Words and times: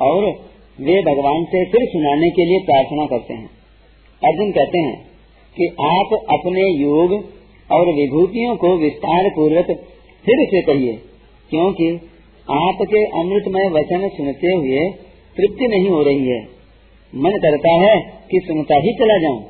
और 0.00 0.30
वे 0.78 0.96
भगवान 1.02 1.44
से 1.44 1.64
फिर 1.66 1.86
सुनाने 1.88 2.30
के 2.30 2.44
लिए 2.44 2.64
प्रार्थना 2.64 3.06
करते 3.06 3.34
हैं। 3.34 3.50
अर्जुन 4.22 4.50
कहते 4.52 4.78
हैं 4.78 4.96
कि 5.56 5.70
आप 5.86 6.18
अपने 6.30 6.66
योग 6.78 7.16
और 7.70 7.94
विभूतियों 7.94 8.56
को 8.56 8.74
विस्तार 8.78 9.30
पूर्वक 9.36 9.76
फिर 10.24 10.44
से 10.46 10.62
कहिए, 10.62 10.98
क्योंकि 11.50 11.94
आपके 12.56 13.06
अमृतमय 13.20 13.72
वचन 13.72 14.08
सुनते 14.16 14.52
हुए 14.54 14.90
तृप्ति 15.36 15.66
नहीं 15.66 15.88
हो 15.88 16.02
रही 16.02 16.28
है। 16.28 16.40
मन 17.12 17.38
करता 17.38 17.72
है 17.80 17.94
कि 18.30 18.40
सुनता 18.46 18.76
ही 18.76 18.92
चला 18.94 19.18
जाऊँ। 19.18 19.40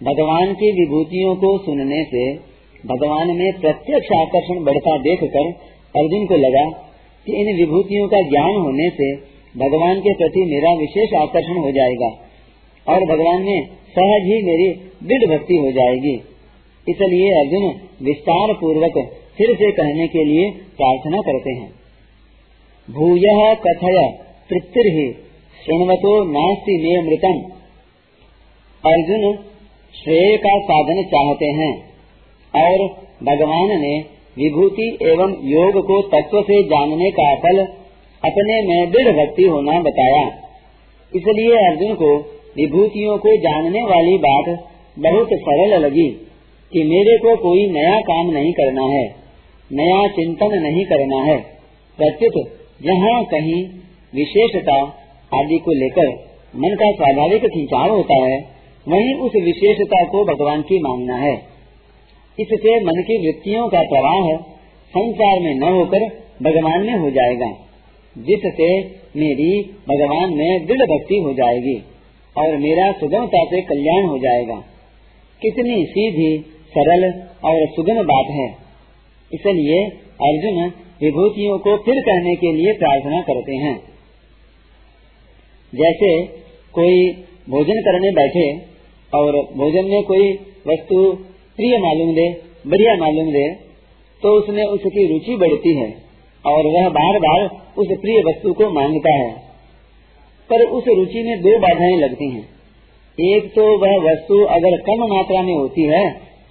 भगवान 0.00 0.52
की 0.54 0.70
विभूतियों 0.72 1.36
को 1.36 1.58
सुनने 1.58 2.02
से 2.04 2.24
भगवान 2.86 3.30
में 3.36 3.52
प्रत्यक्ष 3.60 4.12
आकर्षण 4.16 4.64
बढ़ता 4.64 4.96
देखकर 4.98 5.48
अर्जुन 5.94 6.26
को 6.26 6.36
लगा 6.36 6.64
कि 7.26 7.32
इन 7.32 7.56
विभूतियों 7.56 8.08
का 8.08 8.20
ज्ञान 8.20 8.56
होने 8.56 8.90
से 8.90 9.08
भगवान 9.58 10.00
के 10.00 10.14
प्रति 10.14 10.42
मेरा 10.44 10.72
विशेष 10.74 11.14
आकर्षण 11.14 11.56
हो 11.56 11.70
जाएगा 11.70 12.10
और 12.86 13.04
भगवान 13.04 13.42
में 13.42 13.66
सहज 13.66 14.26
ही 14.26 14.42
मेरी 14.42 14.68
दृढ़ 15.02 15.26
भक्ति 15.30 15.56
हो 15.56 15.70
जाएगी। 15.72 16.14
इसलिए 16.86 17.30
अर्जुन 17.32 17.64
विस्तार 18.02 18.52
पूर्वक 18.52 18.98
फिर 19.36 19.54
से 19.54 19.70
कहने 19.72 20.06
के 20.08 20.24
लिए 20.24 20.50
प्रार्थना 20.76 21.20
करते 21.20 21.50
हैं। 21.50 21.85
भूय 22.88 23.24
कथय 23.62 23.96
तृप्तिर 24.50 24.88
श्रृणवतो 25.60 26.10
नास्ति 26.24 26.74
मे 26.82 26.90
मृतम। 27.02 27.38
अर्जुन 28.84 29.24
श्रेय 29.94 30.36
का 30.36 30.52
साधन 30.60 31.02
चाहते 31.04 31.46
हैं, 31.54 31.72
और 32.54 32.84
भगवान 33.22 33.72
ने 33.80 33.94
विभूति 34.36 34.86
एवं 35.02 35.34
योग 35.44 35.78
को 35.86 36.00
तत्व 36.08 36.40
से 36.42 36.62
जानने 36.64 37.10
का 37.10 37.26
फल 37.36 37.58
अपने 38.22 38.60
में 38.62 38.90
दृढ़ 38.92 39.10
भक्ति 39.16 39.46
होना 39.46 39.80
बताया। 39.80 40.22
इसलिए 41.12 41.56
अर्जुन 41.62 41.94
को 41.94 42.10
विभूतियों 42.56 43.16
को 43.18 43.36
जानने 43.40 43.82
वाली 43.84 44.16
बात 44.20 44.52
बहुत 44.98 45.34
सरल 45.40 45.74
लगी 45.80 46.08
कि 46.72 46.82
मेरे 46.84 47.16
को 47.18 47.36
कोई 47.42 47.66
नया 47.72 47.98
काम 48.02 48.30
नहीं 48.30 48.52
करना 48.52 48.86
है, 48.88 49.04
नया 49.70 50.06
चिंतन 50.10 50.58
नहीं 50.62 50.84
करना 50.84 51.22
है। 51.24 51.36
प्रत्युत 51.98 52.38
जहाँ 52.80 53.24
कहीं 53.24 53.62
विशेषता 54.14 54.76
आदि 55.32 55.58
को 55.58 55.72
लेकर 55.72 56.08
मन 56.56 56.74
का 56.74 56.90
स्वाभाविक 56.92 57.42
खिंचाव 57.42 57.90
होता 57.90 58.14
है, 58.14 58.38
वहीं 58.88 59.14
उस 59.14 59.32
विशेषता 59.44 60.04
को 60.04 60.24
भगवान 60.24 60.62
की 60.62 60.78
मानना 60.78 61.16
है। 61.16 61.34
इससे 62.38 62.84
मन 62.84 63.02
की 63.02 63.26
वृत्तियों 63.26 63.68
का 63.68 63.80
प्रवाह 63.82 64.36
संसार 64.92 65.40
में 65.40 65.54
न 65.54 65.62
होकर 65.62 66.06
भगवान 66.42 66.86
में 66.86 66.98
हो 66.98 67.10
जाएगा, 67.10 67.50
जिससे 68.16 68.68
मेरी 69.16 69.62
भगवान 69.88 70.34
में 70.34 70.66
दृढ़ 70.66 70.86
भक्ति 70.86 71.18
हो 71.18 71.32
जाएगी 71.32 71.82
और 72.36 72.56
मेरा 72.56 72.92
सुगमता 72.92 73.44
से 73.44 73.60
कल्याण 73.60 74.06
हो 74.06 74.18
जाएगा। 74.18 74.54
कितनी 75.42 75.84
सीधी, 75.84 76.38
सरल 76.68 77.04
और 77.44 77.66
सुगम 77.66 78.02
बात 78.02 78.30
है। 78.30 78.65
इसलिए 79.30 79.78
अर्जुन 80.22 80.58
विभूतियों 81.02 81.58
को 81.58 81.76
फिर 81.84 82.00
कहने 82.00 82.34
के 82.36 82.52
लिए 82.52 82.72
प्रार्थना 82.74 83.20
करते 83.22 83.56
हैं। 83.56 83.76
जैसे 85.72 86.10
कोई 86.74 86.96
भोजन 87.50 87.80
करने 87.80 88.10
बैठे 88.12 88.46
और 89.12 89.36
भोजन 89.56 89.90
में 89.90 90.02
कोई 90.04 90.30
वस्तु 90.66 91.00
प्रिय 91.58 91.78
मालूम 91.78 92.14
दे, 92.14 92.26
बढ़िया 92.66 92.94
मालूम 92.96 93.28
दे 93.32 93.44
तो 94.22 94.32
उसमें 94.38 94.62
उसकी 94.64 95.06
रुचि 95.06 95.36
बढ़ती 95.36 95.74
है 95.76 95.90
और 96.44 96.66
वह 96.66 96.88
बार 96.90 97.18
बार 97.18 97.44
उस 97.78 97.88
प्रिय 98.00 98.22
वस्तु 98.26 98.52
को 98.52 98.70
माँगता 98.70 99.12
है। 99.14 99.30
पर 100.50 100.64
उस 100.70 100.84
रुचि 100.88 101.22
में 101.22 101.40
दो 101.42 101.58
बाधाएँ 101.58 101.96
लगती 101.98 102.30
हैं। 102.30 102.44
एक 103.18 103.52
तो 103.54 103.62
वह 103.78 103.94
वस्तु 104.02 104.40
अगर 104.54 104.76
कम 104.82 105.04
मात्रा 105.14 105.42
में 105.42 105.54
होती 105.54 105.84
है 105.84 106.02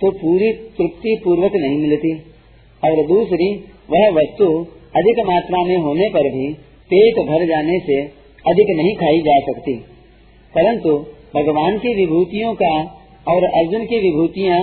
तो 0.01 0.11
पूरी 0.13 0.51
तृप्ति 0.77 1.15
पूर्वक 1.23 1.55
नहीं 1.55 1.77
मिलती। 1.77 2.13
और 2.85 3.05
दूसरी, 3.05 3.49
वह 3.91 4.09
वस्तु 4.09 4.47
अधिक 4.95 5.25
मात्रा 5.25 5.63
में 5.63 5.77
होने 5.77 6.09
पर 6.09 6.29
भी 6.29 6.53
पेट 6.89 7.15
भर 7.27 7.45
जाने 7.45 7.79
से 7.79 8.01
अधिक 8.45 8.75
नहीं 8.77 8.95
खाई 8.95 9.19
जा 9.19 9.39
सकती। 9.39 9.73
परंतु 10.53 10.97
भगवान 11.35 11.77
की 11.77 11.93
विभूतियों 11.95 12.53
का 12.53 12.73
और 13.27 13.43
अर्जुन 13.43 13.85
की 13.85 13.99
विभूतियाँ 13.99 14.59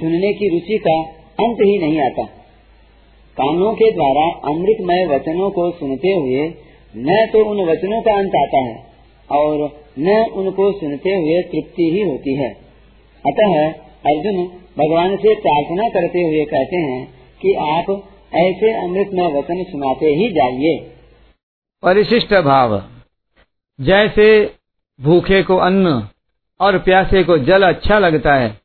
सुनने 0.00 0.32
की 0.32 0.48
रुचि 0.48 0.78
का 0.78 1.00
अंत 1.40 1.56
ही 1.62 1.78
नहीं 1.78 2.00
आता। 2.00 2.24
कानों 3.36 3.74
के 3.74 3.90
द्वारा 3.90 4.26
अमृतमय 4.44 5.06
वचनों 5.06 5.50
को 5.50 5.70
सुनते 5.70 6.12
हुए 6.12 6.48
न 6.96 7.26
तो 7.32 7.44
उन 7.44 7.60
वचनों 7.64 8.00
का 8.02 8.14
अंत 8.14 8.36
आता 8.36 8.58
है 8.58 8.76
और 9.30 9.82
न 9.98 10.24
उनको 10.34 10.72
सुनते 10.72 11.14
हुए 11.14 11.42
तृप्ति 11.42 11.90
ही 11.90 12.02
होती 12.02 12.34
है। 12.34 12.50
अतः 13.24 13.54
अर्जुन 14.06 14.44
भगवान 14.78 15.16
से 15.16 15.34
प्रार्थना 15.34 15.88
करते 15.88 16.22
हुए 16.22 16.44
कहते 16.44 16.76
हैं 16.76 17.19
कि 17.42 17.54
आप 17.54 18.08
ऐसे 18.34 18.84
अमृतमय 18.84 19.38
वचन 19.38 19.64
सुनाते 19.70 20.06
ही 20.06 20.30
जाइए। 20.32 20.96
परिशिष्ट 21.82 22.34
भाव। 22.34 22.82
जैसे 23.80 24.54
भूखे 25.00 25.42
को 25.42 25.56
अन्न 25.56 26.08
और 26.60 26.78
प्यासे 26.78 27.24
को 27.24 27.38
जल 27.38 27.62
अच्छा 27.62 27.98
लगता 27.98 28.34
है, 28.34 28.60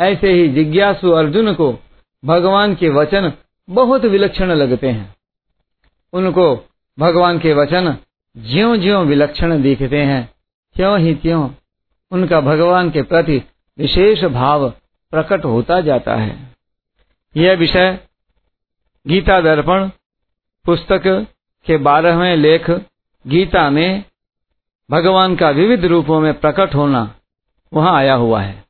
ऐसे 0.00 0.32
ही 0.32 0.48
जिज्ञासु 0.48 1.10
अर्जुन 1.10 1.54
को 1.54 1.74
भगवान 2.24 2.74
के 2.74 2.88
वचन 2.88 3.32
बहुत 3.70 4.04
विलक्षण 4.04 4.46
लगते 4.46 4.88
हैं। 4.88 5.14
उनको 6.12 6.68
भगवान 6.98 7.38
के 7.38 7.52
वचन 7.52 7.96
ज्यो 8.36 8.76
ज्यो 8.76 9.00
विलक्षण 9.00 9.62
दिखते 9.62 10.02
हैं, 10.02 10.34
त्यों 10.76 10.98
ही 10.98 11.14
त्यों 11.14 11.50
उनका 12.10 12.40
भगवान 12.40 12.90
के 12.90 13.02
प्रति 13.02 13.42
विशेष 13.78 14.24
भाव 14.24 14.70
प्रकट 15.10 15.44
होता 15.44 15.80
जाता 15.80 16.16
है। 16.16 16.56
यह 17.36 17.56
विषय 17.56 17.98
गीता 19.06 19.40
दर्पण 19.40 19.88
पुस्तक 20.64 21.02
के 21.66 21.76
बारहवें 21.76 22.36
लेख, 22.36 22.70
गीता 23.26 23.70
में 23.70 24.04
भगवान 24.90 25.36
का 25.36 25.50
विविध 25.50 25.84
रूपों 25.84 26.20
में 26.20 26.32
प्रकट 26.40 26.74
होना 26.74 27.14
वहाँ 27.72 27.96
आया 27.96 28.14
हुआ 28.14 28.42
है। 28.42 28.64